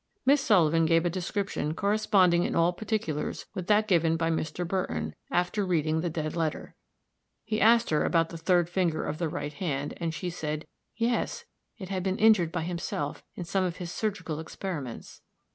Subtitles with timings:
[0.25, 4.67] Miss Sullivan gave a description corresponding in all particulars with that given by Mr.
[4.67, 6.73] Burton, after reading the dead letter;
[7.43, 11.45] he asked her about the third finger of the right hand, and she said "Yes,
[11.77, 15.21] it had been injured by himself, in some of his surgical experiments."